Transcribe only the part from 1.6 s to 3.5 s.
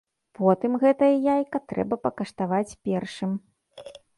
трэба пакаштаваць першым.